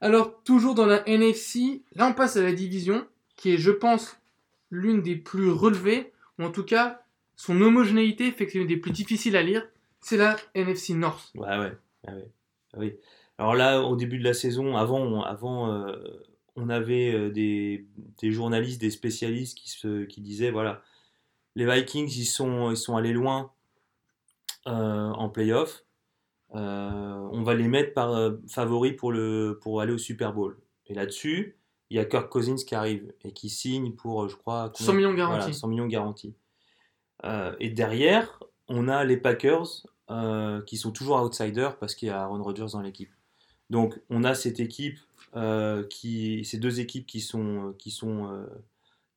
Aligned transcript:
Alors, 0.00 0.42
toujours 0.44 0.74
dans 0.74 0.86
la 0.86 1.08
NFC, 1.08 1.82
là 1.94 2.08
on 2.08 2.12
passe 2.12 2.36
à 2.36 2.42
la 2.42 2.52
division, 2.52 3.06
qui 3.36 3.54
est, 3.54 3.58
je 3.58 3.70
pense, 3.70 4.16
l'une 4.70 5.02
des 5.02 5.16
plus 5.16 5.50
relevées, 5.50 6.12
ou 6.38 6.44
en 6.44 6.50
tout 6.50 6.64
cas, 6.64 7.02
son 7.36 7.60
homogénéité 7.60 8.30
fait 8.32 8.46
que 8.46 8.52
c'est 8.52 8.58
une 8.58 8.66
des 8.66 8.76
plus 8.76 8.90
difficiles 8.90 9.36
à 9.36 9.42
lire, 9.42 9.66
c'est 10.00 10.16
la 10.16 10.36
NFC 10.54 10.94
North. 10.94 11.32
Ouais, 11.34 11.58
ouais. 11.58 11.72
Ah. 12.06 12.12
Alors 13.38 13.54
là, 13.54 13.82
au 13.82 13.96
début 13.96 14.18
de 14.18 14.24
la 14.24 14.34
saison, 14.34 14.76
avant, 14.76 15.22
avant 15.22 15.72
euh, 15.72 15.96
on 16.56 16.68
avait 16.68 17.12
euh, 17.12 17.30
des, 17.30 17.84
journalistes, 18.22 18.80
des 18.80 18.90
spécialistes 18.90 19.56
qui, 19.58 19.68
se, 19.68 20.04
disaient 20.20 20.50
voilà, 20.50 20.82
les 21.54 21.66
Vikings, 21.66 22.10
ils 22.16 22.26
sont, 22.26 22.70
ils 22.70 22.76
sont 22.76 22.96
allés 22.96 23.12
loin 23.12 23.52
euh, 24.66 25.10
en 25.10 25.28
playoff. 25.28 25.84
Euh, 26.54 27.28
on 27.32 27.42
va 27.42 27.54
les 27.54 27.68
mettre 27.68 27.92
par 27.92 28.12
euh, 28.14 28.36
favoris 28.48 28.94
pour, 28.96 29.12
le, 29.12 29.58
pour 29.60 29.80
aller 29.80 29.92
au 29.92 29.98
Super 29.98 30.32
Bowl. 30.32 30.56
Et 30.86 30.94
là-dessus, 30.94 31.58
il 31.90 31.96
y 31.96 32.00
a 32.00 32.04
Kirk 32.04 32.30
Cousins 32.30 32.56
qui 32.56 32.74
arrive 32.74 33.12
et 33.22 33.32
qui 33.32 33.48
signe 33.48 33.92
pour, 33.92 34.24
euh, 34.24 34.28
je 34.28 34.36
crois, 34.36 34.72
100 34.74 34.92
millions 34.94 35.14
garantis. 35.14 35.38
Voilà, 35.38 35.52
100 35.52 35.68
millions 35.68 35.86
garantis. 35.86 36.34
Euh, 37.24 37.54
et 37.60 37.70
derrière, 37.70 38.40
on 38.68 38.88
a 38.88 39.04
les 39.04 39.16
Packers 39.16 39.86
euh, 40.10 40.62
qui 40.62 40.76
sont 40.76 40.92
toujours 40.92 41.20
outsiders 41.22 41.78
parce 41.78 41.94
qu'il 41.94 42.08
y 42.08 42.10
a 42.10 42.22
Aaron 42.22 42.42
Rodgers 42.42 42.66
dans 42.72 42.80
l'équipe. 42.80 43.10
Donc, 43.70 44.00
on 44.10 44.22
a 44.22 44.34
cette 44.34 44.60
équipe, 44.60 44.98
euh, 45.34 45.84
qui, 45.88 46.44
ces 46.44 46.58
deux 46.58 46.78
équipes 46.78 47.06
qui 47.06 47.20
sont, 47.20 47.74
qui 47.78 47.90
sont, 47.90 48.46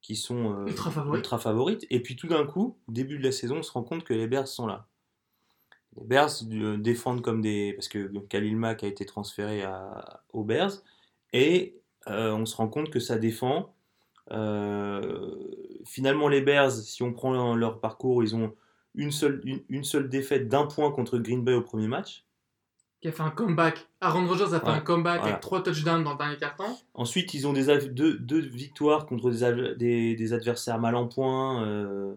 qui 0.01 0.15
sont 0.15 0.65
Ultra 0.65 0.89
favorites. 0.89 1.19
ultra 1.19 1.37
favorites. 1.37 1.85
Et 1.91 2.01
puis 2.01 2.15
tout 2.15 2.27
d'un 2.27 2.45
coup, 2.45 2.77
au 2.87 2.91
début 2.91 3.19
de 3.19 3.23
la 3.23 3.31
saison, 3.31 3.57
on 3.57 3.63
se 3.63 3.71
rend 3.71 3.83
compte 3.83 4.03
que 4.03 4.13
les 4.13 4.27
Bears 4.27 4.47
sont 4.47 4.65
là. 4.65 4.88
Les 5.97 6.05
Bears 6.05 6.29
défendent 6.77 7.21
comme 7.21 7.41
des. 7.41 7.73
Parce 7.73 7.87
que 7.87 8.07
Khalil 8.29 8.55
Mack 8.55 8.83
a 8.83 8.87
été 8.87 9.05
transféré 9.05 9.63
à, 9.63 10.21
aux 10.33 10.43
Bears. 10.43 10.71
Et 11.33 11.75
euh, 12.07 12.31
on 12.33 12.45
se 12.45 12.55
rend 12.55 12.67
compte 12.67 12.89
que 12.89 12.99
ça 12.99 13.17
défend. 13.17 13.73
Euh, 14.31 15.35
finalement, 15.85 16.27
les 16.27 16.41
Bears, 16.41 16.71
si 16.71 17.03
on 17.03 17.13
prend 17.13 17.55
leur 17.55 17.79
parcours, 17.79 18.23
ils 18.23 18.35
ont 18.35 18.53
une 18.95 19.11
seule, 19.11 19.41
une, 19.43 19.61
une 19.69 19.83
seule 19.83 20.09
défaite 20.09 20.47
d'un 20.47 20.65
point 20.65 20.91
contre 20.91 21.17
Green 21.17 21.43
Bay 21.43 21.53
au 21.53 21.61
premier 21.61 21.87
match. 21.87 22.25
Qui 23.01 23.07
a 23.07 23.11
fait 23.11 23.23
un 23.23 23.31
comeback. 23.31 23.87
Aaron 24.01 24.27
Rodgers 24.27 24.53
a 24.53 24.59
fait 24.59 24.65
Ouais, 24.65 24.71
un 24.73 24.81
comeback 24.81 25.19
voilà. 25.19 25.33
avec 25.35 25.41
trois 25.41 25.63
touchdowns 25.63 26.03
dans 26.03 26.11
le 26.11 26.17
dernier 26.17 26.37
carton. 26.37 26.65
Ensuite, 26.93 27.33
ils 27.33 27.47
ont 27.47 27.53
des, 27.53 27.65
deux, 27.89 28.17
deux 28.19 28.39
victoires 28.39 29.05
contre 29.05 29.31
des, 29.31 29.43
av- 29.43 29.75
des, 29.77 30.15
des 30.15 30.33
adversaires 30.33 30.79
mal 30.79 30.95
en 30.95 31.07
point. 31.07 31.63
euh, 31.65 32.13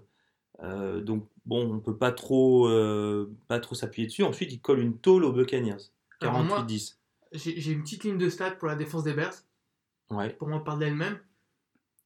euh, 0.62 1.00
donc, 1.00 1.28
bon, 1.44 1.74
on 1.74 1.80
peut 1.80 1.96
pas 1.96 2.12
trop, 2.12 2.68
euh, 2.68 3.34
pas 3.48 3.58
trop 3.58 3.74
s'appuyer 3.74 4.06
dessus. 4.06 4.22
Ensuite, 4.22 4.52
ils 4.52 4.60
collent 4.60 4.80
une 4.80 4.98
tôle 4.98 5.24
aux 5.24 5.32
Buccaneers. 5.32 5.90
Alors 6.20 6.42
moi, 6.44 6.64
48-10. 6.64 6.96
J'ai 7.32 7.72
une 7.72 7.82
petite 7.82 8.04
ligne 8.04 8.18
de 8.18 8.28
stats 8.28 8.52
pour 8.52 8.68
la 8.68 8.76
défense 8.76 9.04
des 9.04 9.14
Bears. 9.14 9.34
Ouais. 10.10 10.30
pour 10.34 10.48
moi 10.48 10.62
parler 10.62 10.86
d'elle-même. 10.86 11.18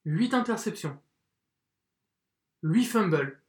8 0.05 0.35
interceptions, 0.35 0.97
8 2.63 2.85
fumbles, 2.85 3.41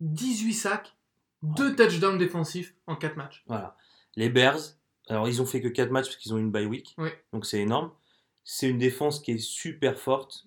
18 0.00 0.54
sacs, 0.54 0.96
2 1.42 1.74
touchdowns 1.74 2.16
défensifs 2.16 2.74
en 2.86 2.94
4 2.94 3.16
matchs. 3.16 3.42
Voilà. 3.48 3.76
Les 4.14 4.30
Bears, 4.30 4.60
alors 5.08 5.28
ils 5.28 5.42
ont 5.42 5.46
fait 5.46 5.60
que 5.60 5.66
4 5.66 5.90
matchs 5.90 6.06
parce 6.06 6.16
qu'ils 6.16 6.32
ont 6.32 6.38
une 6.38 6.52
bye 6.52 6.66
week. 6.66 6.96
Donc 7.32 7.44
c'est 7.44 7.58
énorme. 7.58 7.90
C'est 8.44 8.68
une 8.68 8.78
défense 8.78 9.18
qui 9.18 9.32
est 9.32 9.38
super 9.38 9.98
forte, 9.98 10.46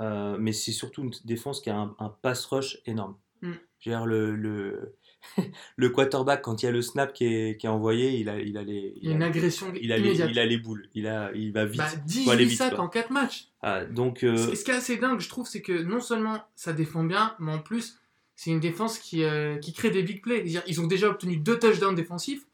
euh, 0.00 0.36
mais 0.38 0.52
c'est 0.52 0.70
surtout 0.70 1.02
une 1.02 1.12
défense 1.24 1.60
qui 1.60 1.70
a 1.70 1.76
un, 1.76 1.96
un 1.98 2.10
pass 2.10 2.44
rush 2.44 2.78
énorme. 2.86 3.16
Mm. 3.42 3.52
Le, 4.04 4.36
le, 4.36 4.96
le 5.76 5.88
quarterback, 5.88 6.42
quand 6.42 6.62
il 6.62 6.66
y 6.66 6.68
a 6.68 6.72
le 6.72 6.82
snap 6.82 7.12
qui 7.12 7.26
est, 7.26 7.60
qui 7.60 7.66
est 7.66 7.70
envoyé, 7.70 8.18
il 8.18 8.28
a, 8.28 8.38
il 8.38 8.56
a 8.58 8.62
les. 8.62 8.94
Il 9.00 9.10
a 9.10 9.14
une 9.14 9.22
agression 9.22 9.72
il 9.80 9.92
a 9.92 9.98
les, 9.98 10.20
il 10.20 10.38
a 10.38 10.44
les 10.44 10.58
boules. 10.58 10.88
Il, 10.94 11.06
a, 11.06 11.30
il 11.34 11.52
va 11.52 11.64
vite. 11.64 11.78
Bah, 11.78 11.88
faut 11.88 12.30
aller 12.30 12.44
18 12.44 12.48
vite, 12.48 12.58
sacs 12.58 12.74
quoi. 12.74 12.84
en 12.84 12.88
4 12.88 13.10
matchs. 13.10 13.48
Ah, 13.62 13.84
donc, 13.84 14.22
euh, 14.22 14.54
Ce 14.54 14.64
qui 14.64 14.70
est 14.70 14.74
assez 14.74 14.96
dingue, 14.96 15.20
je 15.20 15.28
trouve, 15.28 15.46
c'est 15.46 15.62
que 15.62 15.82
non 15.82 16.00
seulement 16.00 16.42
ça 16.56 16.72
défend 16.72 17.04
bien, 17.04 17.34
mais 17.38 17.52
en 17.52 17.58
plus, 17.58 17.98
c'est 18.36 18.50
une 18.50 18.60
défense 18.60 18.98
qui, 18.98 19.24
euh, 19.24 19.56
qui 19.58 19.72
crée 19.72 19.90
des 19.90 20.02
big 20.02 20.22
plays. 20.22 20.44
Ils 20.66 20.80
ont 20.80 20.86
déjà 20.86 21.08
obtenu 21.08 21.36
2 21.36 21.58
touchdowns 21.58 21.94
défensifs. 21.94 22.46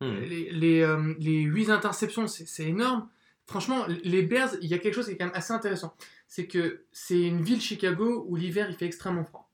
hmm. 0.00 0.20
Les, 0.20 0.50
les, 0.52 0.80
euh, 0.80 1.14
les 1.18 1.40
8 1.42 1.70
interceptions, 1.70 2.26
c'est 2.26 2.46
c'est 2.46 2.66
énorme. 2.66 3.08
Franchement, 3.46 3.86
les 4.04 4.22
Bears, 4.22 4.50
il 4.60 4.68
y 4.68 4.74
a 4.74 4.78
quelque 4.78 4.94
chose 4.94 5.06
qui 5.06 5.12
est 5.12 5.16
quand 5.16 5.24
même 5.24 5.34
assez 5.34 5.54
intéressant. 5.54 5.94
C'est 6.26 6.46
que 6.46 6.84
c'est 6.92 7.18
une 7.18 7.40
ville, 7.40 7.62
Chicago, 7.62 8.26
où 8.28 8.36
l'hiver, 8.36 8.66
il 8.68 8.76
fait 8.76 8.84
extrêmement 8.84 9.24
froid. 9.24 9.47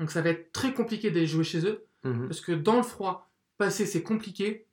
Donc 0.00 0.10
ça 0.10 0.22
va 0.22 0.30
être 0.30 0.50
très 0.50 0.72
compliqué 0.72 1.10
d'aller 1.10 1.26
jouer 1.26 1.44
chez 1.44 1.64
eux. 1.66 1.86
Mhm. 2.04 2.26
Parce 2.26 2.40
que 2.40 2.52
dans 2.52 2.78
le 2.78 2.82
froid, 2.82 3.30
passer, 3.58 3.86
c'est 3.86 4.02
compliqué. 4.02 4.66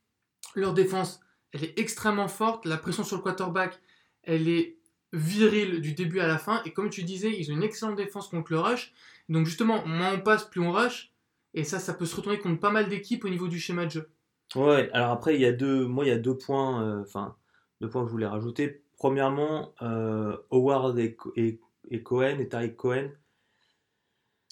Leur 0.56 0.74
défense, 0.74 1.20
elle 1.52 1.66
est 1.66 1.78
extrêmement 1.78 2.30
forte. 2.30 2.66
La 2.66 2.78
pression 2.78 3.04
sur 3.04 3.18
le 3.18 3.22
quarterback, 3.22 3.80
elle 4.24 4.48
est 4.48 4.78
virile 5.12 5.82
du 5.82 5.94
début 5.94 6.22
à 6.22 6.28
la 6.28 6.38
fin. 6.38 6.62
Et 6.64 6.72
comme 6.72 6.90
tu 6.90 7.04
disais, 7.04 7.38
ils 7.38 7.52
ont 7.52 7.56
une 7.56 7.64
excellente 7.64 7.98
défense 7.98 8.30
contre 8.30 8.54
le 8.54 8.60
rush. 8.60 8.94
Donc 9.28 9.46
justement, 9.46 9.86
moins 9.86 10.14
on 10.14 10.22
passe, 10.22 10.46
plus 10.46 10.62
on 10.62 10.72
rush. 10.72 11.12
Et 11.54 11.66
ça, 11.66 11.80
ça 11.80 11.94
peut 11.94 12.06
se 12.06 12.16
retourner 12.16 12.40
contre 12.40 12.62
pas 12.62 12.72
mal 12.72 12.88
d'équipes 12.88 13.26
au 13.26 13.30
niveau 13.30 13.50
du 13.50 13.60
schéma 13.60 13.86
de 13.86 13.92
jeu. 13.92 14.10
Ouais, 14.56 14.90
alors 14.94 15.12
après, 15.12 15.36
il 15.36 15.42
y 15.42 15.46
a 15.46 15.52
deux, 15.52 15.86
moi, 15.86 16.06
il 16.06 16.08
y 16.08 16.12
a 16.12 16.18
deux 16.18 16.38
points, 16.38 16.82
euh, 16.84 17.02
enfin, 17.02 17.36
deux 17.82 17.90
points 17.90 18.04
que 18.04 18.08
je 18.08 18.12
voulais 18.12 18.28
rajouter. 18.28 18.82
Premièrement, 18.96 19.74
euh, 19.82 20.38
Howard 20.52 20.98
et, 21.00 21.18
et 21.90 22.04
Cohen, 22.04 22.40
et 22.40 22.48
Tariq 22.48 22.76
Cohen, 22.76 23.10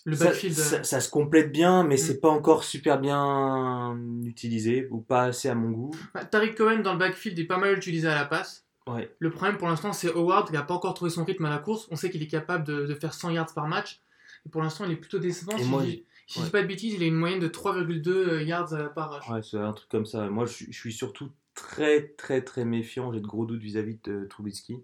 Le 0.05 0.15
ça, 0.15 0.25
backfield. 0.25 0.55
ça, 0.55 0.75
euh, 0.77 0.83
ça 0.83 0.99
se 0.99 1.09
complète 1.09 1.51
bien, 1.51 1.83
mais 1.83 1.95
Mm. 1.95 1.97
c'est 1.97 2.21
pas 2.21 2.29
encore 2.29 2.63
super 2.63 2.99
bien 2.99 3.97
utilisé, 4.23 4.87
ou 4.91 4.99
pas 5.01 5.23
assez 5.23 5.49
à 5.49 5.55
mon 5.55 5.71
goût. 5.71 5.91
bah, 6.13 6.23
Tariq 6.25 6.55
Cohen 6.55 6.79
dans 6.79 6.93
le 6.93 6.99
backfield 6.99 7.37
est 7.39 7.45
pas 7.45 7.57
mal 7.57 7.75
utilisé 7.77 8.07
à 8.07 8.15
la 8.15 8.25
passe. 8.25 8.65
Ouais, 8.87 9.11
Le 9.17 9.31
problème 9.31 9.57
pour 9.57 9.67
l'instant, 9.67 9.93
c'est 9.93 10.09
Howard 10.15 10.47
qui 10.47 10.53
n'a 10.53 10.61
pas 10.61 10.75
encore 10.75 10.93
trouvé 10.93 11.09
son 11.09 11.23
rythme 11.25 11.45
à 11.45 11.49
la 11.49 11.57
course. 11.57 11.87
On 11.89 11.95
sait 11.95 12.11
qu'il 12.11 12.21
est 12.21 12.27
capable 12.27 12.63
de, 12.65 12.85
de 12.85 12.93
faire 12.93 13.13
100 13.15 13.31
yards 13.31 13.51
par 13.55 13.67
match. 13.67 13.99
Et 14.45 14.49
pour 14.49 14.61
l'instant, 14.61 14.85
il 14.85 14.91
est 14.91 14.95
plutôt 14.95 15.17
décevant. 15.17 15.57
Si, 15.57 15.63
moi, 15.65 15.81
je 15.83 15.89
dis- 15.89 16.05
ouais. 16.37 16.43
dis 16.43 16.49
pas 16.51 16.61
de 16.61 16.67
bêtises, 16.67 16.93
il 16.93 17.01
a 17.01 17.07
une 17.07 17.15
moyenne 17.15 17.39
de 17.39 17.47
3,2 17.47 18.43
yards 18.45 18.73
euh, 18.73 18.87
par 18.89 19.11
rush. 19.15 19.27
ouais, 19.29 19.41
c'est 19.41 19.57
un 19.57 19.73
truc 19.73 19.89
comme 19.89 20.05
ça. 20.05 20.29
Moi, 20.29 20.45
je, 20.45 20.53
suis- 20.53 20.67
je 20.71 20.77
suis 20.77 20.93
surtout 20.93 21.31
très, 21.55 22.09
très, 22.09 22.43
très 22.43 22.63
méfiant. 22.63 23.11
J'ai 23.11 23.21
de 23.21 23.25
gros 23.25 23.47
doutes 23.47 23.61
vis-à-vis 23.61 23.97
de 24.03 24.25
Trubisky, 24.29 24.77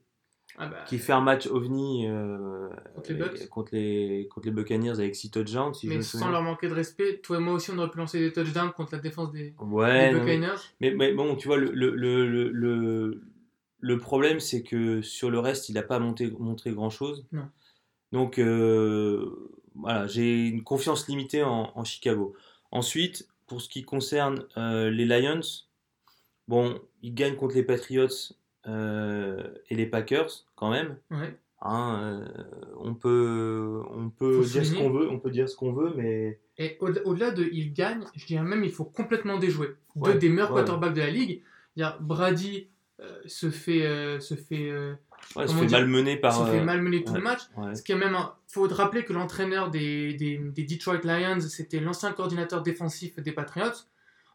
Ah 0.63 0.67
bah, 0.67 0.85
qui 0.85 0.99
fait 0.99 1.11
un 1.11 1.21
match 1.21 1.47
ovni 1.47 2.07
euh, 2.07 2.69
Contre 2.93 3.13
les 3.13 3.47
contre 3.47 3.69
les, 3.73 4.27
contre 4.29 4.45
les 4.45 4.51
Buccaneers 4.51 4.91
avec 4.91 5.15
6 5.15 5.31
touchdowns, 5.31 5.73
si 5.73 5.87
je 5.87 5.93
mais 5.93 6.03
sans 6.03 6.29
leur 6.29 6.43
manquer 6.43 6.67
de 6.69 6.75
respect, 6.75 7.17
toi 7.17 7.37
et 7.37 7.39
moi 7.39 7.53
aussi, 7.53 7.71
on 7.71 7.79
aurait 7.79 7.89
pu 7.89 7.97
lancer 7.97 8.19
des 8.19 8.31
touchdowns 8.31 8.71
contre 8.71 8.93
la 8.93 8.99
défense 8.99 9.31
des, 9.31 9.55
Ouais, 9.59 10.13
Buccaneers. 10.13 10.59
Mais, 10.79 10.91
mais 10.91 11.13
bon, 11.13 11.35
tu 11.35 11.47
vois, 11.47 11.57
le, 11.57 11.71
le, 11.71 11.95
le, 11.95 12.49
le, 12.51 13.21
le, 13.79 13.97
problème, 13.97 14.39
c'est 14.39 14.61
que 14.61 15.01
sur 15.01 15.31
le 15.31 15.39
reste, 15.39 15.69
il 15.69 15.73
n'a 15.73 15.81
pas 15.81 15.97
monté, 15.97 16.29
montré 16.29 16.69
grand-chose. 16.69 17.25
Non. 17.31 17.49
Donc, 18.11 18.37
euh, 18.37 19.49
voilà, 19.73 20.05
j'ai 20.05 20.47
une 20.47 20.63
confiance 20.63 21.07
limitée 21.07 21.41
en, 21.41 21.71
en 21.73 21.83
Chicago. 21.83 22.35
Ensuite, 22.69 23.27
pour 23.47 23.63
ce 23.63 23.67
qui 23.67 23.81
concerne 23.81 24.45
euh, 24.57 24.91
les 24.91 25.05
Lions, 25.05 25.41
bon, 26.47 26.79
ils 27.01 27.15
gagnent 27.15 27.35
contre 27.35 27.55
les 27.55 27.63
Patriots 27.63 28.35
et 28.67 29.75
les 29.75 29.85
Packers, 29.85 30.29
quand 30.55 30.69
même. 30.71 30.97
Ouais. 31.09 31.35
Hein, 31.63 31.99
euh, 32.01 32.43
on 32.79 32.95
peut, 32.95 33.81
on 33.91 34.09
peut 34.09 34.43
dire 34.43 34.65
ce 34.65 34.73
qu'on 34.73 34.89
veut, 34.89 35.09
on 35.09 35.19
peut 35.19 35.29
dire 35.29 35.47
ce 35.47 35.55
qu'on 35.55 35.73
veut, 35.73 35.93
mais 35.95 36.39
Et 36.57 36.75
au- 36.79 36.89
au-delà 37.05 37.29
de 37.31 37.43
il 37.51 37.71
gagne, 37.73 38.03
je 38.15 38.25
dirais 38.25 38.43
même 38.43 38.63
il 38.63 38.71
faut 38.71 38.83
complètement 38.85 39.37
déjouer. 39.37 39.75
Ouais, 39.95 40.13
Deux 40.13 40.19
des 40.19 40.29
meilleurs 40.29 40.51
ouais, 40.51 40.57
quarterbacks 40.57 40.95
de 40.95 41.01
la 41.01 41.11
ligue. 41.11 41.43
Il 41.75 41.81
y 41.81 41.83
a 41.83 41.97
Brady 42.01 42.67
euh, 42.99 43.19
se 43.27 43.51
fait, 43.51 43.85
euh, 43.85 44.19
se 44.19 44.33
fait, 44.33 44.69
euh, 44.71 44.93
ouais, 45.35 45.47
se 45.47 45.53
fait 45.55 45.67
malmener 45.67 46.17
par. 46.17 46.33
se 46.33 46.51
fait 46.51 46.59
euh, 46.61 46.63
malmener 46.63 47.03
tout 47.03 47.13
le 47.13 47.21
match. 47.21 47.41
Ce 47.75 47.81
qui 47.83 47.91
est 47.91 47.95
même, 47.95 48.15
un- 48.15 48.33
faut 48.47 48.67
te 48.67 48.73
rappeler 48.73 49.03
que 49.05 49.13
l'entraîneur 49.13 49.69
des, 49.69 50.13
des, 50.15 50.37
des 50.37 50.63
Detroit 50.63 51.01
Lions, 51.03 51.39
c'était 51.41 51.79
l'ancien 51.79 52.11
coordinateur 52.11 52.63
défensif 52.63 53.19
des 53.19 53.31
Patriots. 53.31 53.85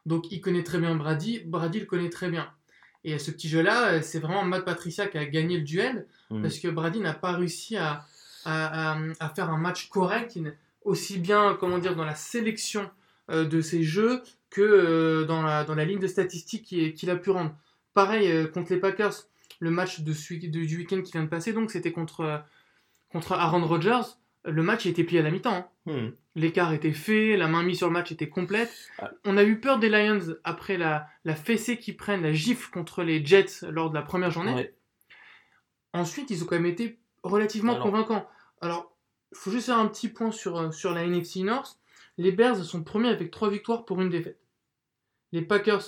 Donc 0.05 0.31
il 0.31 0.39
connaît 0.39 0.63
très 0.63 0.79
bien 0.79 0.95
Brady. 0.95 1.41
Brady 1.45 1.81
le 1.81 1.85
connaît 1.85 2.09
très 2.09 2.29
bien. 2.29 2.47
Et 3.07 3.13
à 3.13 3.19
ce 3.19 3.31
petit 3.31 3.47
jeu-là, 3.47 3.93
euh, 3.93 4.01
c'est 4.03 4.19
vraiment 4.19 4.43
Matt 4.43 4.65
Patricia 4.65 5.07
qui 5.07 5.17
a 5.17 5.25
gagné 5.25 5.57
le 5.57 5.63
duel 5.63 6.05
Mhm. 6.29 6.41
parce 6.41 6.59
que 6.59 6.67
Brady 6.67 6.99
n'a 6.99 7.13
pas 7.13 7.31
réussi 7.31 7.77
à, 7.77 8.05
à, 8.43 8.91
à- 8.93 8.97
à 9.19 9.29
faire 9.29 9.49
un 9.49 9.57
match 9.57 9.87
correct, 9.89 10.37
aussi 10.83 11.17
bien 11.17 11.55
comment 11.59 11.77
dire, 11.79 11.95
dans 11.95 12.03
la 12.05 12.15
sélection 12.15 12.89
euh, 13.29 13.45
de 13.45 13.61
ses 13.61 13.81
jeux 13.83 14.21
que 14.49 14.61
euh, 14.61 15.25
dans, 15.25 15.41
la, 15.41 15.63
dans 15.63 15.75
la 15.75 15.85
ligne 15.85 15.99
de 15.99 16.07
statistiques 16.07 16.93
qu'il 16.95 17.09
a 17.09 17.15
pu 17.15 17.29
rendre. 17.29 17.55
Pareil 17.93 18.29
euh, 18.31 18.45
contre 18.47 18.71
les 18.73 18.79
Packers, 18.79 19.13
le 19.59 19.71
match 19.71 20.01
de 20.01 20.11
de- 20.11 20.65
du 20.65 20.77
week-end 20.77 21.01
qui 21.01 21.11
vient 21.13 21.23
de 21.23 21.29
passer, 21.29 21.53
donc 21.53 21.71
c'était 21.71 21.91
contre, 21.93 22.43
contre 23.11 23.31
Aaron 23.33 23.65
Rodgers. 23.65 24.01
Le 24.47 24.63
match 24.63 24.85
a 24.85 24.89
été 24.89 25.03
plié 25.03 25.19
à 25.19 25.23
la 25.23 25.31
mi-temps. 25.31 25.53
hein. 25.53 25.67
Mhm. 25.91 26.13
L'écart 26.35 26.73
était 26.73 26.91
fait, 26.93 27.35
la 27.37 27.47
main 27.47 27.63
mise 27.63 27.77
sur 27.77 27.87
le 27.87 27.93
match 27.93 28.11
était 28.11 28.29
complète. 28.29 28.71
Ah. 28.99 29.11
On 29.25 29.37
a 29.37 29.43
eu 29.43 29.59
peur 29.59 29.79
des 29.79 29.89
Lions 29.89 30.35
après 30.43 30.77
la, 30.77 31.07
la 31.25 31.35
fessée 31.35 31.77
qu'ils 31.77 31.97
prennent, 31.97 32.21
la 32.23 32.33
gifle 32.33 32.69
contre 32.71 33.03
les 33.03 33.25
Jets 33.25 33.65
lors 33.69 33.89
de 33.89 33.95
la 33.95 34.01
première 34.03 34.31
journée. 34.31 34.53
Ouais. 34.53 34.73
Ensuite, 35.93 36.29
ils 36.29 36.43
ont 36.43 36.45
quand 36.45 36.55
même 36.55 36.65
été 36.65 36.99
relativement 37.23 37.73
Alors- 37.73 37.83
convaincants. 37.85 38.27
Alors, 38.61 38.95
il 39.31 39.37
faut 39.37 39.51
juste 39.51 39.65
faire 39.67 39.79
un 39.79 39.87
petit 39.87 40.09
point 40.09 40.31
sur, 40.31 40.57
euh, 40.57 40.71
sur 40.71 40.93
la 40.93 41.03
NFC 41.03 41.41
North. 41.43 41.79
Les 42.17 42.31
Bears 42.31 42.57
sont 42.63 42.83
premiers 42.83 43.09
avec 43.09 43.31
3 43.31 43.49
victoires 43.49 43.85
pour 43.85 44.01
une 44.01 44.09
défaite. 44.09 44.39
Les 45.31 45.41
Packers 45.41 45.83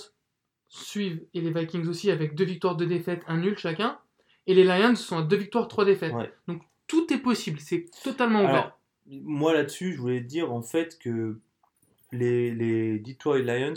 suivent, 0.68 1.24
et 1.34 1.40
les 1.40 1.50
Vikings 1.50 1.88
aussi, 1.88 2.10
avec 2.10 2.34
deux 2.34 2.44
victoires, 2.44 2.76
deux 2.76 2.86
défaites, 2.86 3.22
un 3.26 3.38
nul 3.38 3.56
chacun. 3.58 3.98
Et 4.46 4.54
les 4.54 4.64
Lions 4.64 4.94
sont 4.96 5.18
à 5.18 5.22
deux 5.22 5.36
victoires, 5.36 5.68
trois 5.68 5.84
défaites. 5.84 6.12
Ouais. 6.12 6.32
Donc 6.48 6.62
tout 6.90 7.12
est 7.12 7.18
possible, 7.18 7.60
c'est 7.60 7.86
totalement 8.02 8.40
ouvert. 8.40 8.50
Alors, 8.54 8.80
moi 9.06 9.54
là-dessus, 9.54 9.92
je 9.94 10.00
voulais 10.00 10.20
te 10.20 10.26
dire 10.26 10.52
en 10.52 10.60
fait 10.60 10.98
que 10.98 11.38
les, 12.10 12.50
les 12.52 12.98
Detroit 12.98 13.38
Lions, 13.38 13.74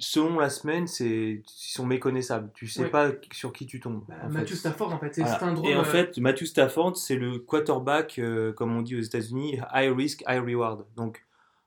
selon 0.00 0.40
la 0.40 0.50
semaine, 0.50 0.88
c'est 0.88 1.06
ils 1.06 1.42
sont 1.46 1.86
méconnaissables. 1.86 2.50
Tu 2.52 2.66
sais 2.66 2.82
Ouais. 2.82 2.90
pas 2.90 3.12
sur 3.32 3.52
qui 3.52 3.64
tu 3.66 3.78
tombes. 3.78 4.02
Bah, 4.08 4.14
Matthew 4.28 4.48
fait. 4.48 4.54
Stafford, 4.56 4.92
en 4.92 4.98
fait, 4.98 5.14
c'est 5.14 5.22
Voilà. 5.22 5.38
syndrome. 5.38 5.66
Et 5.70 5.76
en 5.76 5.82
euh, 5.82 5.84
fait, 5.84 6.18
Matthew 6.18 6.46
Stafford, 6.46 6.96
c'est 6.96 7.14
le 7.16 7.38
quarterback, 7.38 8.18
euh, 8.18 8.52
comme 8.52 8.76
on 8.76 8.82
dit 8.82 8.96
aux 8.96 9.00
États-Unis, 9.00 9.60
high 9.72 9.94
risk, 9.96 10.24
high 10.28 10.42
reward. 10.44 10.84
Donc, 10.96 11.24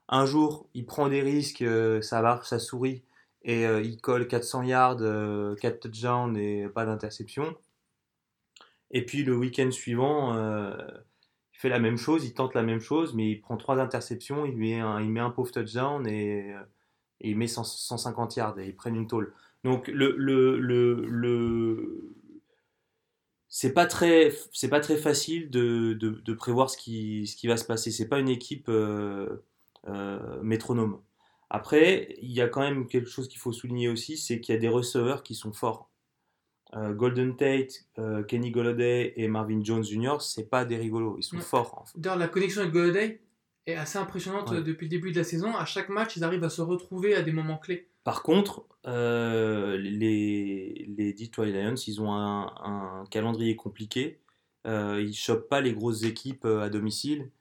un 0.10 0.26
jour, 0.26 0.68
il 0.74 0.86
prend 0.86 1.08
des 1.08 1.22
risques, 1.22 1.62
euh, 1.62 2.02
ça 2.02 2.22
marche, 2.22 2.48
ça 2.50 2.60
sourit, 2.60 3.02
et 3.44 3.64
il 3.64 4.02
colle 4.02 4.28
400 4.28 4.64
yards, 4.64 4.98
euh, 5.00 5.56
4 5.56 5.80
touchdowns 5.80 6.36
et 6.36 6.68
pas 6.68 6.86
d'interception. 6.86 7.56
Et 8.92 9.06
puis 9.06 9.24
le 9.24 9.36
week-end 9.38 9.72
suivant, 9.72 10.36
euh, 10.36 10.76
il 11.54 11.60
fait 11.60 11.70
la 11.70 11.80
même 11.80 11.98
chose, 11.98 12.26
il 12.26 12.34
tente 12.34 12.54
la 12.56 12.64
même 12.64 12.80
chose, 12.80 13.14
mais 13.14 13.32
il 13.32 13.42
prend 13.42 13.58
trois 13.58 13.80
interceptions, 13.80 14.46
il 14.46 14.58
met 14.58 14.80
un, 14.80 15.02
il 15.02 15.10
met 15.12 15.20
un 15.20 15.30
pauvre 15.32 15.52
touchdown 15.52 16.08
et, 16.08 16.54
euh, 16.56 16.62
il 17.22 17.38
met 17.38 17.48
100 17.48 17.64
150 17.66 18.36
yards 18.38 18.60
et 18.60 18.68
ils 18.68 18.76
prennent 18.76 18.96
une 18.96 19.08
tôle. 19.08 19.34
Donc 19.64 19.88
le, 19.90 20.16
le, 20.18 20.60
le, 20.60 21.06
le- 21.08 22.16
c'est 23.48 23.74
pas 23.74 23.86
très 23.88 24.32
c'est 24.54 24.70
pas 24.70 24.80
très 24.80 24.98
facile 24.98 25.50
de, 25.50 25.94
de, 25.94 26.10
de 26.10 26.34
prévoir 26.34 26.70
ce 26.70 26.78
qui, 26.78 27.28
ce 27.28 27.36
qui 27.36 27.48
va 27.48 27.58
se 27.58 27.66
passer. 27.66 27.92
C'est 27.92 28.08
pas 28.08 28.20
une 28.20 28.30
équipe 28.30 28.70
euh, 28.70 30.42
métronome. 30.44 31.02
Après, 31.50 32.16
il 32.22 32.32
y 32.32 32.42
a 32.42 32.48
quand 32.48 32.62
même 32.62 32.88
quelque 32.88 33.10
chose 33.10 33.28
qu'il 33.28 33.40
faut 33.40 33.52
souligner 33.52 33.90
aussi, 33.90 34.18
c'est 34.18 34.40
qu'il 34.40 34.54
y 34.54 34.58
a 34.58 34.62
des 34.62 34.68
receveurs 34.68 35.24
qui 35.24 35.36
sont 35.36 35.52
forts. 35.54 35.89
Euh, 36.76 36.94
Golden 36.94 37.36
Tate, 37.36 37.86
euh, 37.98 38.22
Kenny 38.24 38.52
Golladay 38.52 39.14
et 39.16 39.28
Marvin 39.28 39.60
Jones 39.64 39.84
Jr. 39.84 40.18
c'est 40.22 40.50
pas 40.50 40.66
des 40.66 40.78
rigolos, 40.78 41.16
ils 41.18 41.24
sont 41.24 41.38
Ouais. 41.38 41.42
forts. 41.42 41.80
en 41.82 41.86
fait. 41.86 42.00
D'ailleurs, 42.00 42.20
la 42.20 42.28
connexion 42.28 42.62
avec 42.62 42.72
Golladay 42.74 43.22
est 43.66 43.74
assez 43.76 43.98
impressionnante 43.98 44.52
Ouais. 44.52 44.58
euh, 44.58 44.62
depuis 44.62 44.86
le 44.86 44.90
début 44.90 45.12
de 45.12 45.18
la 45.18 45.24
saison. 45.24 45.56
À 45.56 45.66
chaque 45.66 45.90
match, 45.90 46.16
ils 46.16 46.24
arrivent 46.24 46.44
à 46.44 46.50
se 46.50 46.62
retrouver 46.62 47.16
à 47.16 47.24
des 47.24 47.32
moments 47.32 47.58
clés. 47.58 47.88
Par 48.04 48.22
contre, 48.22 48.66
euh, 48.86 49.78
les, 49.78 50.86
les 50.96 51.14
Detroit 51.14 51.48
Lions, 51.48 51.74
ils 51.76 52.02
ont 52.02 52.12
un, 52.14 52.54
un 52.64 53.04
calendrier 53.10 53.56
compliqué. 53.56 54.20
Ils 54.66 55.14
chopent 55.16 55.50
pas 55.50 55.62
les 55.62 55.74
grosses 55.74 56.04
équipes 56.04 56.46
à 56.46 56.70
domicile. 56.70 57.32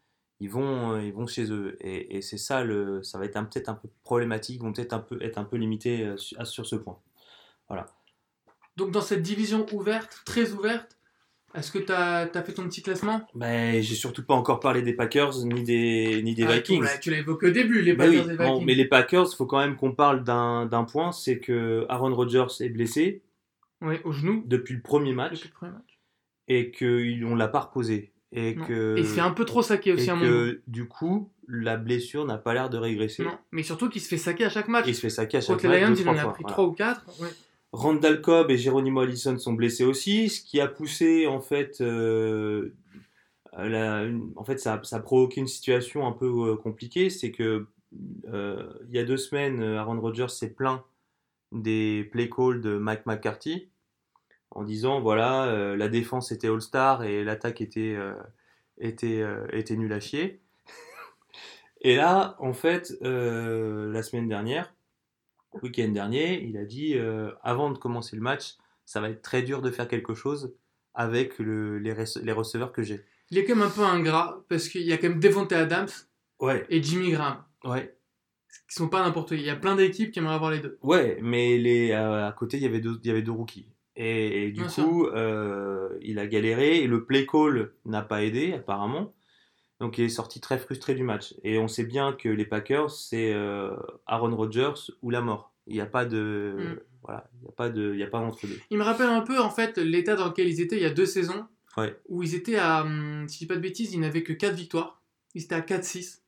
Ils 0.41 0.49
vont, 0.49 0.99
ils 0.99 1.13
vont 1.13 1.27
chez 1.27 1.53
eux. 1.53 1.77
Et, 1.81 2.17
et 2.17 2.23
c'est 2.23 2.39
ça, 2.39 2.65
le, 2.65 3.03
ça 3.03 3.19
va 3.19 3.27
être 3.27 3.35
peut-être 3.51 3.69
un 3.69 3.75
peu 3.75 3.89
problématique. 4.05 4.57
Ils 4.57 4.63
vont 4.63 4.73
peut-être 4.73 4.95
un 4.95 5.01
peu, 5.01 5.23
être 5.23 5.37
un 5.37 5.45
peu 5.45 5.57
limités 5.57 6.15
sur, 6.17 6.47
sur 6.47 6.65
ce 6.65 6.77
point. 6.77 6.99
Donc, 8.79 8.91
dans 8.93 9.01
cette 9.03 9.23
division 9.23 9.67
ouverte, 9.73 10.23
très 10.25 10.53
ouverte, 10.53 10.97
est-ce 11.55 11.71
que 11.73 11.79
tu 11.79 11.91
as, 11.93 12.29
fait 12.45 12.53
ton 12.53 12.65
petit 12.69 12.83
classement? 12.83 13.27
Mais 13.35 13.83
j'ai 13.83 13.95
surtout 13.95 14.25
pas 14.25 14.35
encore 14.35 14.61
parlé 14.61 14.83
des 14.83 14.93
Packers 14.93 15.33
ni 15.45 15.63
des, 15.65 16.23
ni 16.23 16.35
des 16.35 16.45
Ah, 16.45 16.53
Vikings. 16.57 16.79
Tu 16.79 16.85
l'as- 16.85 16.99
tu 16.99 17.11
l'as 17.11 17.19
évoqué 17.19 17.47
au 17.49 17.51
début, 17.51 17.83
les 17.83 17.95
Bah 17.95 18.05
Packers 18.07 18.25
oui, 18.25 18.29
et 18.29 18.33
les 18.33 18.37
bon, 18.37 18.45
Vikings. 18.53 18.67
mais 18.67 18.75
les 18.75 18.85
Packers, 18.85 19.27
il 19.33 19.37
faut 19.37 19.47
quand 19.47 19.59
même 19.59 19.77
qu'on 19.77 19.93
parle 19.93 20.23
d'un 20.25 20.85
point, 20.91 21.11
c'est 21.13 21.39
que 21.41 21.85
Aaron 21.89 22.15
Rodgers 22.15 22.47
est 22.61 22.69
blessé 22.69 23.23
Ouais, 23.81 24.01
au 24.05 24.13
genou, 24.13 24.43
depuis 24.47 24.75
le 24.75 24.83
premier 24.83 25.13
match 25.13 25.35
depuis 25.35 25.49
le 25.49 25.55
premier 25.55 25.73
match. 25.73 25.99
et 26.49 26.71
qu'on 26.73 27.35
l'a 27.35 27.49
pas 27.49 27.61
reposé. 27.61 28.13
Et 28.33 28.55
Non. 28.57 28.65
que, 28.67 28.97
Et 28.99 29.03
fait 29.05 29.21
un 29.23 29.31
peu 29.31 29.45
trop 29.47 29.63
saquer 29.63 29.91
et 29.91 29.93
aussi 29.95 30.11
à 30.11 30.15
mon 30.15 30.21
goût. 30.21 30.27
que 30.29 30.63
du 30.67 30.87
coup, 30.87 31.31
la 31.49 31.77
blessure 31.79 32.27
n'a 32.27 32.37
pas 32.39 32.53
l'air 32.55 32.69
de 32.71 32.77
régresser. 32.77 33.25
Non, 33.25 33.39
mais 33.53 33.63
surtout 33.63 33.89
qu'il 33.89 34.03
se 34.03 34.09
fait 34.09 34.19
saquer 34.19 34.45
à 34.45 34.51
chaque 34.51 34.69
match. 34.69 34.87
Et 34.87 34.91
il 34.91 34.95
se 34.95 35.01
fait 35.01 35.09
saquer 35.11 35.39
à 35.39 35.41
chaque 35.41 35.57
Contre 35.57 35.69
les 35.73 35.81
match 35.81 35.99
Lions, 35.99 36.05
il 36.05 36.09
en 36.09 36.13
trois 36.15 36.23
a 36.31 36.33
pris 36.35 36.43
voilà. 36.43 36.53
3 36.55 36.65
ou 36.67 36.73
4. 36.73 37.05
Ouais. 37.23 37.29
Randall 37.73 38.23
Cobb 38.23 38.51
et 38.51 38.57
Geronimo 38.57 39.01
Allison 39.01 39.39
sont 39.39 39.53
blessés 39.53 39.85
aussi, 39.85 40.31
ce 40.31 40.43
qui 40.43 40.61
a 40.61 40.69
poussé 40.69 41.27
en 41.27 41.41
fait, 41.41 41.81
euh, 41.81 42.71
en 43.55 44.45
fait 44.45 44.59
ça, 44.59 44.81
a 44.91 45.01
provoqué 45.01 45.41
une 45.41 45.47
situation 45.47 46.07
un 46.07 46.13
peu 46.13 46.27
euh, 46.27 46.57
compliquée, 46.57 47.11
c'est 47.11 47.31
que 47.31 47.67
euh, 48.33 48.73
il 48.89 48.97
y 48.97 48.99
a 48.99 49.05
deux 49.05 49.19
semaines, 49.19 49.63
Aaron 49.63 50.01
Rodgers 50.01 50.29
s'est 50.29 50.51
plaint 50.51 50.83
des 51.53 52.09
play 52.11 52.29
calls 52.29 52.61
de 52.61 52.79
Mike 52.79 53.07
McCarthy 53.07 53.69
en 54.51 54.65
disant 54.65 55.01
voilà 55.01 55.75
la 55.77 55.89
défense 55.89 56.31
était 56.33 56.49
all-star 56.49 57.05
et 57.05 57.25
l'attaque 57.25 57.63
était 57.63 57.97
était 58.79 59.25
était 59.53 59.77
nulle 59.77 59.93
à 59.95 60.01
chier. 60.01 60.41
Et 61.81 61.97
là, 61.97 62.37
en 62.39 62.53
fait, 62.53 62.93
la 63.01 64.03
semaine 64.03 64.29
dernière, 64.29 64.75
week-end 65.63 65.89
dernier, 65.89 66.43
il 66.43 66.57
a 66.57 66.65
dit 66.65 66.95
euh, 66.97 67.31
avant 67.43 67.71
de 67.71 67.79
commencer 67.79 68.17
le 68.17 68.23
match, 68.23 68.57
ça 68.85 69.01
va 69.01 69.11
être 69.11 69.23
très 69.23 69.43
dur 69.43 69.61
de 69.63 69.71
faire 69.71 69.89
quelque 69.89 70.15
chose 70.15 70.55
avec 70.95 71.39
le- 71.39 71.79
les, 71.79 71.93
rece- 71.95 72.23
les 72.23 72.33
receveurs 72.33 72.73
que 72.73 72.83
j'ai. 72.83 73.05
Il 73.31 73.39
est 73.39 73.45
quand 73.45 73.55
même 73.57 73.67
un 73.67 73.71
peu 73.71 73.83
ingrat 73.83 74.45
parce 74.49 74.69
qu'il 74.69 74.83
y 74.83 74.93
a 74.93 74.97
quand 74.99 75.09
même 75.11 75.21
Devontae 75.21 75.55
Adams 75.57 75.89
Ouais, 76.41 76.65
et 76.71 76.83
Jimmy 76.83 77.11
Graham 77.13 77.43
ouais, 77.65 77.95
qui 78.69 78.75
sont 78.77 78.89
pas 78.89 79.03
n'importe 79.03 79.29
qui. 79.31 79.35
Il 79.37 79.43
y 79.43 79.51
a 79.51 79.57
plein 79.57 79.77
d'équipes 79.77 80.11
qui 80.13 80.19
aimeraient 80.21 80.35
avoir 80.35 80.51
les 80.51 80.61
deux. 80.61 80.79
ouais, 80.83 81.19
mais 81.23 81.59
les, 81.59 81.91
euh, 81.91 82.27
à 82.27 82.33
côté, 82.33 82.57
il 82.57 82.63
y 82.63 82.67
avait 82.67 82.81
deux, 82.81 82.99
il 83.03 83.07
y 83.09 83.11
avait 83.11 83.23
deux 83.23 83.33
rookies. 83.33 83.67
Et, 83.97 84.45
et 84.45 84.53
du 84.53 84.61
Bien 84.61 84.69
coup, 84.69 85.07
euh, 85.09 85.89
il 86.03 86.19
a 86.21 86.27
galéré 86.29 86.79
et 86.79 86.87
le 86.87 87.05
play 87.05 87.27
call 87.27 87.73
n'a 87.85 88.03
pas 88.03 88.23
aidé 88.23 88.55
apparemment. 88.55 89.13
Donc 89.81 89.99
il 89.99 90.05
est 90.05 90.09
sorti 90.09 90.41
très 90.41 90.59
frustré 90.59 90.95
du 90.95 91.03
match. 91.05 91.35
Et 91.45 91.59
on 91.59 91.69
sait 91.69 91.85
bien 91.85 92.13
que 92.13 92.29
les 92.29 92.45
Packers, 92.45 92.91
c'est 92.91 93.33
euh, 93.33 93.71
Aaron 94.07 94.35
Rodgers 94.35 94.75
ou 95.03 95.11
la 95.11 95.21
mort. 95.21 95.53
Il 95.67 95.75
n'y 95.75 95.81
a 95.81 95.87
pas 95.87 96.05
de, 96.05 96.57
Mm. 96.59 96.81
voilà, 97.03 97.29
il 97.35 97.43
n'y 97.43 97.49
a 97.49 97.53
pas 97.53 97.69
de, 97.69 97.93
il 97.95 97.99
y 98.01 98.03
a 98.03 98.07
pas 98.09 98.19
d'entre 98.21 98.47
deux. 98.47 98.59
Il 98.71 98.79
me 98.79 98.83
rappelle 98.85 99.09
un 99.09 99.21
peu 99.21 99.39
en 99.39 99.51
fait 99.51 99.79
l'état 99.79 100.17
dans 100.17 100.27
lequel 100.29 100.49
ils 100.49 100.61
étaient 100.61 100.77
il 100.77 100.83
y 100.83 100.87
a 100.87 100.91
deux 100.91 101.07
saisons 101.07 101.47
Ouais. 101.77 101.97
où 102.09 102.23
ils 102.25 102.35
étaient 102.35 102.57
à, 102.57 102.83
hum, 102.83 103.27
si 103.29 103.35
je 103.37 103.39
dis 103.41 103.47
pas 103.47 103.55
de 103.55 103.61
bêtises, 103.61 103.93
ils 103.95 104.01
n'avaient 104.01 104.23
que 104.25 104.33
4 104.33 104.55
victoires. 104.55 105.01
Ils 105.35 105.45
étaient 105.45 105.55
à 105.55 105.61
4-6. 105.61 106.23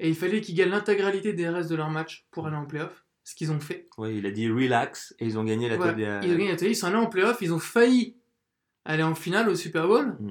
Et 0.00 0.08
il 0.08 0.14
fallait 0.14 0.40
qu'ils 0.40 0.54
gagnent 0.54 0.70
l'intégralité 0.70 1.32
des 1.34 1.48
restes 1.48 1.70
de 1.70 1.76
leur 1.76 1.90
match 1.90 2.26
pour 2.30 2.46
aller 2.46 2.56
en 2.56 2.64
playoff. 2.64 3.04
Ce 3.24 3.34
qu'ils 3.34 3.50
ont 3.50 3.58
fait. 3.60 3.88
Ouais, 3.98 4.14
il 4.16 4.24
a 4.24 4.30
dit 4.30 4.48
relax 4.48 5.14
et 5.18 5.26
ils 5.26 5.36
ont 5.38 5.42
gagné 5.44 5.68
la 5.68 5.76
table 5.78 5.96
des- 5.96 6.02
Ils 6.22 6.32
ont 6.32 6.36
gagné 6.38 6.48
la 6.50 6.56
télé, 6.56 6.70
ils 6.70 6.76
sont 6.76 6.86
allés 6.86 6.96
en 6.96 7.06
playoff, 7.06 7.38
ils 7.42 7.52
ont 7.52 7.58
failli 7.58 8.14
aller 8.84 9.02
en 9.02 9.16
finale 9.16 9.48
au 9.48 9.54
Super 9.56 9.88
Bowl. 9.88 10.16
Mm. 10.20 10.30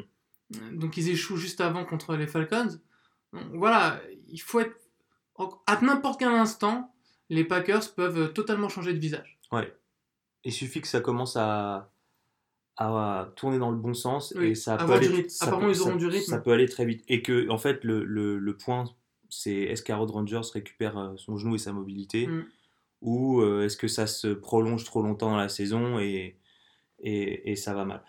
Donc 0.73 0.97
ils 0.97 1.09
échouent 1.09 1.37
juste 1.37 1.61
avant 1.61 1.85
contre 1.85 2.15
les 2.15 2.27
Falcons. 2.27 2.79
Donc, 3.33 3.43
voilà, 3.53 4.01
il 4.27 4.37
faut 4.39 4.59
être. 4.59 4.75
À 5.67 5.81
n'importe 5.81 6.19
quel 6.19 6.29
instant, 6.29 6.93
les 7.29 7.43
Packers 7.43 7.93
peuvent 7.95 8.31
totalement 8.33 8.69
changer 8.69 8.93
de 8.93 8.99
visage. 8.99 9.39
Il 10.47 10.53
suffit 10.53 10.79
que 10.79 10.87
ça 10.87 11.01
commence 11.01 11.35
à, 11.35 11.91
à 12.77 13.31
tourner 13.35 13.57
dans 13.57 13.71
le 13.71 13.77
bon 13.77 13.93
sens 13.95 14.33
Oui, 14.37 14.49
et 14.49 14.55
ça 14.55 14.77
peut 14.77 14.91
aller, 14.93 15.27
ça 15.29 15.47
peut- 15.57 15.69
ils 15.71 15.81
auront 15.81 15.91
ça- 15.93 15.95
du 15.97 16.05
rythme. 16.07 16.25
Ça 16.29 16.37
peut 16.39 16.51
aller 16.51 16.67
très 16.69 16.85
vite. 16.85 17.03
Et 17.07 17.21
que, 17.23 17.49
en 17.49 17.57
fait, 17.57 17.83
le, 17.83 18.03
le, 18.03 18.37
le 18.37 18.57
point, 18.57 18.85
c'est 19.29 19.53
est-ce 19.55 19.81
qu'Aaron 19.81 20.05
Rodgers 20.05 20.41
récupère 20.53 20.97
euh, 20.97 21.13
son 21.17 21.35
genou 21.37 21.55
et 21.55 21.57
sa 21.57 21.73
mobilité 21.73 22.27
Mm. 22.27 22.45
ou 23.01 23.41
euh, 23.41 23.63
est-ce 23.65 23.75
que 23.75 23.87
ça 23.87 24.05
se 24.07 24.27
prolonge 24.27 24.83
trop 24.83 25.01
longtemps 25.01 25.31
dans 25.31 25.37
la 25.37 25.49
saison 25.49 25.97
et, 25.99 26.37
et, 26.99 27.51
et 27.51 27.55
ça 27.55 27.73
va 27.73 27.85
mal. 27.85 28.03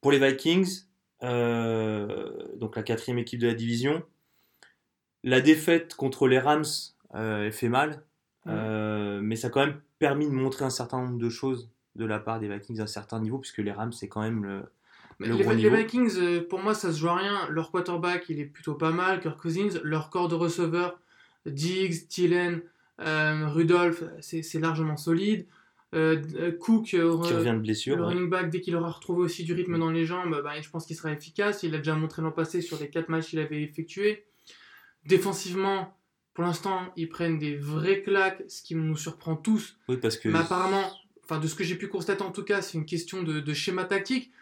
Pour 0.00 0.12
les 0.12 0.18
Vikings, 0.18 0.66
euh, 0.80 0.91
donc 1.22 2.76
la 2.76 2.82
quatrième 2.82 3.18
équipe 3.18 3.40
de 3.40 3.46
la 3.46 3.54
division, 3.54 4.02
la 5.24 5.40
défaite 5.40 5.94
contre 5.94 6.28
les 6.28 6.38
Rams 6.38 6.64
euh, 7.14 7.46
elle 7.46 7.52
fait 7.52 7.68
mal, 7.68 8.02
Mm. 8.44 8.50
euh, 8.50 9.20
mais 9.22 9.36
ça 9.36 9.48
a 9.48 9.50
quand 9.50 9.64
même 9.64 9.80
permis 9.98 10.26
de 10.26 10.32
montrer 10.32 10.64
un 10.64 10.70
certain 10.70 10.98
nombre 10.98 11.18
de 11.18 11.28
choses 11.28 11.70
de 11.94 12.04
la 12.04 12.18
part 12.18 12.40
des 12.40 12.48
Vikings 12.48 12.80
à 12.80 12.84
un 12.84 12.86
certain 12.86 13.20
niveau, 13.20 13.38
puisque 13.38 13.58
les 13.58 13.72
Rams, 13.72 13.92
c'est 13.92 14.08
quand 14.08 14.22
même 14.22 14.44
le. 14.44 14.62
Les, 15.20 15.28
gros 15.28 15.50
les 15.50 15.56
niveau. 15.56 15.76
Vikings, 15.76 16.18
euh, 16.18 16.40
pour 16.48 16.58
moi, 16.60 16.74
ça 16.74 16.90
se 16.90 16.98
joue 16.98 17.08
à 17.08 17.16
rien. 17.16 17.46
Leur 17.48 17.70
quarterback, 17.70 18.28
il 18.28 18.40
est 18.40 18.46
plutôt 18.46 18.74
pas 18.74 18.90
mal. 18.90 19.20
Kirk 19.20 19.40
Cousins, 19.40 19.78
leur 19.84 20.10
corps 20.10 20.26
de 20.26 20.34
receveur, 20.34 20.98
Diggs, 21.46 22.08
Thielen, 22.08 22.62
euh, 23.00 23.46
Rudolph, 23.46 24.02
c'est 24.20 24.58
largement 24.58 24.96
solide. 24.96 25.46
Euh, 25.94 26.22
euh, 26.36 26.52
Cook, 26.52 26.94
euh, 26.94 27.20
qui 27.22 27.34
revient 27.34 27.52
de 27.52 27.58
blessure. 27.58 27.96
le 27.96 28.02
ouais. 28.02 28.08
running 28.08 28.30
back, 28.30 28.48
dès 28.50 28.60
qu'il 28.62 28.74
aura 28.76 28.90
retrouvé 28.90 29.22
aussi 29.22 29.44
du 29.44 29.52
rythme 29.52 29.78
dans 29.78 29.90
les 29.90 30.06
jambes, 30.06 30.40
bah, 30.42 30.58
je 30.60 30.70
pense 30.70 30.86
qu'il 30.86 30.96
sera 30.96 31.12
efficace. 31.12 31.62
Il 31.64 31.72
l'a 31.72 31.78
déjà 31.78 31.94
montré 31.94 32.22
l'an 32.22 32.32
passé 32.32 32.60
sur 32.62 32.78
les 32.80 32.88
4 32.88 33.08
matchs 33.10 33.28
qu'il 33.30 33.38
avait 33.38 33.62
effectués. 33.62 34.24
Défensivement, 35.04 35.96
pour 36.34 36.44
l'instant, 36.44 36.80
ils 36.96 37.08
prennent 37.08 37.38
des 37.38 37.56
vraies 37.56 38.02
claques, 38.02 38.42
ce 38.48 38.62
qui 38.62 38.74
nous 38.74 38.96
surprend 38.96 39.36
tous. 39.36 39.76
Oui, 39.88 39.96
parce 39.98 40.16
que. 40.16 40.28
Mais 40.28 40.38
apparemment, 40.38 40.90
enfin 41.24 41.38
de 41.38 41.46
ce 41.46 41.54
que 41.54 41.64
j'ai 41.64 41.74
pu 41.74 41.88
constater 41.88 42.22
en 42.22 42.30
tout 42.32 42.44
cas, 42.44 42.62
c'est 42.62 42.78
une 42.78 42.86
question 42.86 43.22
de, 43.22 43.40
de 43.40 43.52
schéma 43.54 43.84
tactique. 43.84 44.32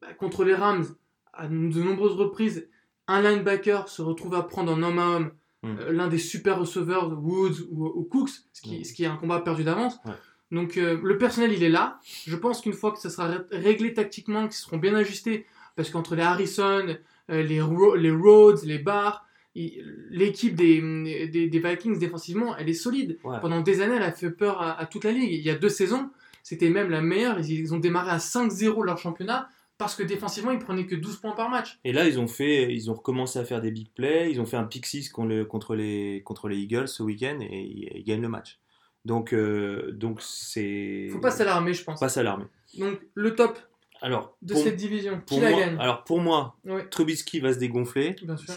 Bah, 0.00 0.12
contre 0.14 0.44
les 0.44 0.54
Rams, 0.54 0.84
à 1.32 1.48
de 1.48 1.52
nombreuses 1.82 2.12
reprises, 2.14 2.68
un 3.08 3.22
linebacker 3.22 3.88
se 3.88 4.02
retrouve 4.02 4.34
à 4.34 4.42
prendre 4.42 4.72
en 4.72 4.82
homme 4.82 4.98
à 4.98 5.06
homme 5.16 5.30
Mm. 5.64 5.76
euh, 5.78 5.92
l'un 5.92 6.08
des 6.08 6.18
super 6.18 6.58
receveurs, 6.58 7.12
Woods 7.22 7.68
ou, 7.70 7.86
ou 7.86 8.02
Cooks, 8.02 8.30
ce 8.52 8.60
qui, 8.62 8.80
Mm. 8.80 8.84
ce 8.84 8.92
qui 8.92 9.04
est 9.04 9.06
un 9.06 9.16
combat 9.16 9.38
perdu 9.38 9.62
d'avance. 9.62 9.94
Ouais. 10.04 10.10
Donc 10.52 10.76
euh, 10.76 11.00
le 11.02 11.18
personnel, 11.18 11.52
il 11.52 11.64
est 11.64 11.68
là. 11.68 11.98
Je 12.26 12.36
pense 12.36 12.60
qu'une 12.60 12.72
fois 12.74 12.92
que 12.92 13.00
ça 13.00 13.10
sera 13.10 13.26
ré- 13.26 13.38
réglé 13.50 13.94
tactiquement, 13.94 14.44
qu'ils 14.44 14.52
seront 14.52 14.76
bien 14.76 14.94
ajustés, 14.94 15.46
parce 15.74 15.90
qu'entre 15.90 16.14
les 16.14 16.22
Harrison, 16.22 16.96
euh, 17.30 17.42
les, 17.42 17.60
Ro- 17.60 17.96
les 17.96 18.10
Rhodes, 18.10 18.62
les 18.64 18.78
Barr, 18.78 19.26
l'équipe 19.54 20.54
des, 20.54 20.80
des, 21.28 21.48
des, 21.48 21.58
Vikings 21.58 21.98
défensivement, 21.98 22.56
elle 22.56 22.68
est 22.68 22.74
solide. 22.74 23.18
Pendant 23.22 23.60
des 23.60 23.80
années, 23.80 23.96
elle 23.96 24.02
a 24.02 24.12
fait 24.12 24.30
peur 24.30 24.62
à, 24.62 24.86
toute 24.86 25.04
la 25.04 25.12
ligue. 25.12 25.30
Il 25.32 25.40
y 25.42 25.50
a 25.50 25.54
deux 25.54 25.68
saisons, 25.68 26.10
c'était 26.42 26.70
même 26.70 26.90
la 26.90 27.02
meilleure. 27.02 27.38
Ils, 27.40 27.74
ont 27.74 27.78
démarré 27.78 28.10
à 28.10 28.18
5-0 28.18 28.84
leur 28.84 28.98
championnat 28.98 29.48
parce 29.78 29.94
que 29.94 30.02
défensivement, 30.02 30.52
ils 30.52 30.58
prenaient 30.58 30.86
que 30.86 30.94
12 30.94 31.16
points 31.16 31.34
par 31.34 31.50
match. 31.50 31.78
Et 31.84 31.92
là, 31.92 32.06
ils 32.06 32.18
ont, 32.18 32.28
fait, 32.28 32.72
ils 32.72 32.90
ont 32.90 32.94
recommencé 32.94 33.38
à 33.38 33.44
faire 33.44 33.60
des 33.60 33.70
big 33.70 33.88
plays. 33.94 34.30
Ils 34.30 34.40
ont 34.40 34.46
fait 34.46 34.56
un 34.56 34.64
pick 34.64 34.86
6 34.86 35.10
contre 35.10 35.74
les, 35.74 36.22
contre 36.22 36.48
les 36.48 36.56
Eagles 36.56 36.88
ce 36.88 37.02
week-end 37.02 37.38
et 37.40 37.90
ils, 37.94 38.04
gagnent 38.04 38.22
le 38.22 38.28
match. 38.28 38.58
Donc, 39.04 39.34
euh, 39.34 39.90
donc 39.92 40.20
c'est. 40.22 41.08
Faut 41.12 41.20
pas 41.20 41.30
s'alarmer, 41.30 41.74
je 41.74 41.84
pense. 41.84 42.00
Pas 42.00 42.08
s'alarmer. 42.08 42.46
Donc, 42.78 43.00
le 43.14 43.34
top 43.34 43.58
alors, 44.02 44.36
de 44.42 44.54
cette 44.54 44.76
division, 44.76 45.22
qui 45.24 45.38
la 45.38 45.52
gagne? 45.52 45.78
Alors, 45.78 46.02
pour 46.02 46.20
moi, 46.20 46.56
Trubisky 46.90 47.38
va 47.38 47.52
se 47.52 47.58
dégonfler. 47.58 48.16
Bien 48.22 48.36
sûr. 48.36 48.54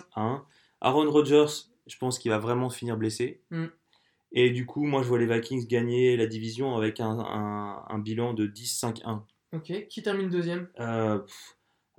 Aaron 0.81 1.09
Rodgers, 1.09 1.67
je 1.85 1.97
pense 1.97 2.17
qu'il 2.17 2.31
va 2.31 2.39
vraiment 2.39 2.69
finir 2.71 2.97
blessé. 2.97 3.41
Mm. 3.51 3.65
Et 4.31 4.49
du 4.49 4.65
coup, 4.65 4.83
moi, 4.83 5.03
je 5.03 5.07
vois 5.07 5.19
les 5.19 5.27
Vikings 5.27 5.67
gagner 5.67 6.17
la 6.17 6.25
division 6.25 6.75
avec 6.75 6.99
un, 6.99 7.85
un, 7.87 7.99
bilan 7.99 8.33
de 8.33 8.47
10-5-1. 8.47 9.21
Ok. 9.53 9.87
Qui 9.87 10.03
termine 10.03 10.29
deuxième? 10.29 10.67
Euh, 10.79 11.19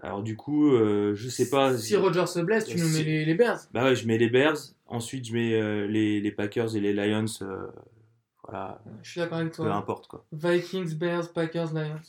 Alors, 0.03 0.23
du 0.23 0.37
coup, 0.37 0.73
euh, 0.73 1.15
je 1.15 1.29
sais 1.29 1.49
pas. 1.49 1.79
Si 1.79 1.97
Rodgers 1.97 2.27
se 2.27 2.41
blesse, 2.41 2.67
tu 2.67 2.79
nous 2.79 2.89
mets 2.89 3.25
les, 3.25 3.35
Bears 3.35 3.61
Bah 3.73 3.85
ouais, 3.85 3.97
je 3.97 4.07
mets 4.07 4.19
les 4.19 4.29
Bears. 4.29 4.59
Ensuite, 4.87 5.27
je 5.27 5.33
mets 5.33 5.55
euh, 5.55 5.87
les, 5.87 6.21
les, 6.21 6.33
Packers 6.33 6.77
et 6.77 6.81
les 6.81 6.93
Lions. 6.93 7.25
Voilà. 8.49 8.81
Je 9.03 9.11
suis 9.11 9.21
d'accord 9.21 9.39
avec 9.39 9.53
toi. 9.53 9.65
Peu 9.67 9.73
importe, 9.73 10.07
quoi. 10.07 10.25
Vikings, 10.33 10.95
Bears, 10.95 11.33
Packers, 11.33 11.73
Lions. 11.73 12.01